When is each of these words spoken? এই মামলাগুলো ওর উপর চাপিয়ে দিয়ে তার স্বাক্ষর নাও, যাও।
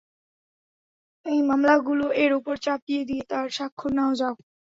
এই 1.25 1.39
মামলাগুলো 1.49 2.05
ওর 2.15 2.31
উপর 2.39 2.55
চাপিয়ে 2.65 3.01
দিয়ে 3.09 3.23
তার 3.31 3.47
স্বাক্ষর 3.49 3.91
নাও, 3.97 4.11
যাও। 4.15 4.35